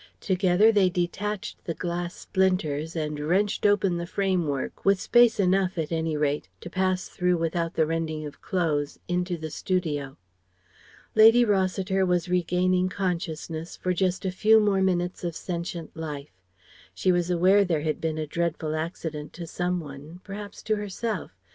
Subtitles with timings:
[0.19, 5.91] Together they detached the glass splinters and wrenched open the framework, with space enough, at
[5.91, 10.17] any rate, to pass through without the rending of clothes into the studio.
[11.13, 16.33] Linda Rossiter was regaining consciousness for just a few more minutes of sentient life.
[16.95, 21.29] She was aware there had been a dreadful accident to some one; perhaps to herself.